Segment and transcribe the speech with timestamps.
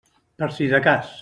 [0.43, 1.15] Per si de cas.